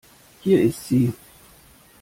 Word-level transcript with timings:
Hier 0.41 0.59
ist 0.63 0.83
sie. 0.87 1.13